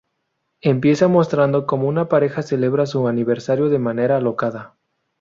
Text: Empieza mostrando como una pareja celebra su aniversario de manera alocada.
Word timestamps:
Empieza 0.61 1.07
mostrando 1.07 1.67
como 1.67 1.87
una 1.87 2.09
pareja 2.09 2.41
celebra 2.41 2.87
su 2.87 3.07
aniversario 3.07 3.69
de 3.69 3.77
manera 3.77 4.17
alocada. 4.17 4.75